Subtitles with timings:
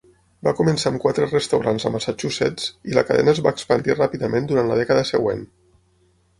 [0.45, 4.73] Va començar amb quatre restaurants a Massachusetts i la cadena es va expandir ràpidament durant
[4.75, 5.49] la dècada següent.